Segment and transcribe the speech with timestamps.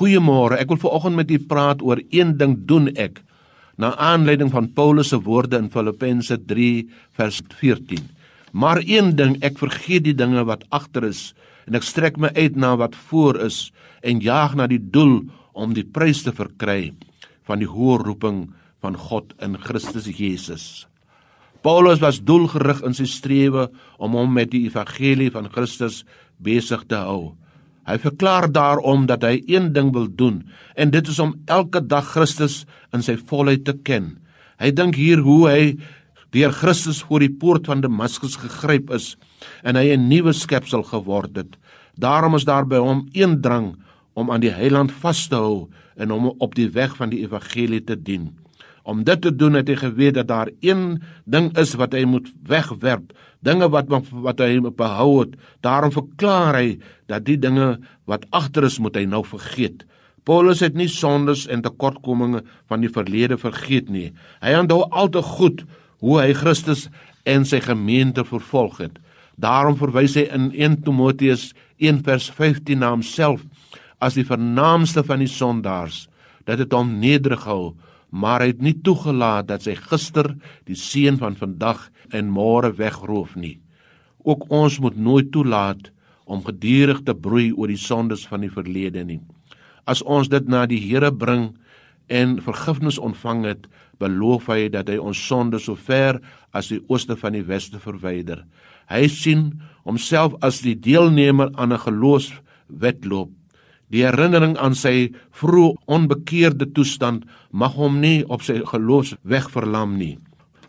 [0.00, 0.56] Goeiemôre.
[0.56, 3.20] Ek wil vanoggend met u praat oor een ding doen ek
[3.76, 6.88] na aanleiding van Paulus se woorde in Filippense 3
[7.20, 8.06] vers 14.
[8.56, 11.34] Maar een ding, ek vergeet die dinge wat agter is
[11.68, 13.68] en ek strek my uit na wat voor is
[14.00, 15.20] en jaag na die doel
[15.52, 16.94] om die prys te verkry
[17.44, 18.46] van die hoë roeping
[18.80, 20.86] van God in Christus Jesus.
[21.60, 23.68] Paulus was doelgerig in sy strewe
[24.00, 26.06] om hom met die evangelie van Christus
[26.40, 27.36] besig te hou.
[27.88, 30.42] Hy verklaar daarom dat hy een ding wil doen
[30.76, 34.18] en dit is om elke dag Christus in sy volheid te ken.
[34.60, 35.62] Hy dink hier hoe hy
[36.34, 39.16] deur Christus voor die poort van Damaskus gegryp is
[39.64, 41.56] en hy 'n nuwe skepsel geword het.
[41.96, 43.76] Daarom is daar by hom een drang
[44.14, 47.84] om aan die Heiland vas te hou en om op die weg van die evangelie
[47.84, 48.30] te dien.
[48.82, 52.28] Om dit te doen het hy geweet dat daar een ding is wat hy moet
[52.48, 53.12] wegwerp,
[53.44, 55.36] dinge wat wat hy behou het.
[55.64, 59.84] Daarom verklaar hy dat die dinge wat agter is moet hy nou vergeet.
[60.24, 64.10] Paulus het nie sondes en tekortkominge van die verlede vergeet nie.
[64.44, 65.64] Hy onthou altyd goed
[66.04, 66.88] hoe hy Christus
[67.28, 69.00] en sy gemeente vervolg het.
[69.40, 73.44] Daarom verwys hy in 1 Timoteus 1:15 na homself
[74.00, 76.06] as die vernaamste van die sondaars
[76.50, 77.74] dit hom nederig hou
[78.10, 80.34] maar hy het nie toegelaat dat sy gister
[80.68, 83.58] die seën van vandag en môre wegroof nie.
[84.26, 85.90] Ook ons moet nooit toelaat
[86.30, 89.20] om gedurig te broei oor die sondes van die verlede nie.
[89.86, 91.54] As ons dit na die Here bring
[92.10, 93.66] en vergifnis ontvang het,
[94.00, 96.20] beloof hy dat hy ons sondes so ver
[96.56, 98.44] as die ooste van die weste verwyder.
[98.90, 103.30] Hy sien homself as die deelnemer aan 'n geloofswedloop
[103.90, 110.16] Die herinnering aan sy vroeë onbekeerde toestand mag hom nie op sy geloofsweg verlam nie.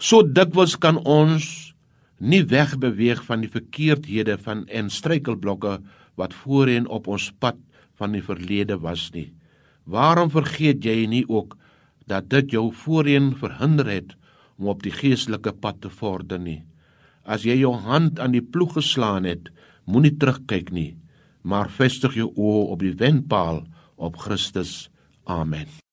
[0.00, 1.74] So dikwels kan ons
[2.20, 5.78] nie wegbeweeg van die verkeerdhede van en struikelblokke
[6.20, 7.60] wat voorheen op ons pad
[8.00, 9.28] van die verlede was nie.
[9.84, 11.58] Waarom vergeet jy nie ook
[12.08, 14.16] dat dit jou voorheen verhinder het
[14.56, 16.62] om op die geestelike pad te vorder nie?
[17.24, 19.52] As jy jou hand aan die ploeg geslaan het,
[19.84, 20.94] moenie terugkyk nie
[21.42, 23.62] maar vestig jou oë op die wenpaal
[23.96, 24.90] op Christus.
[25.24, 25.89] Amen.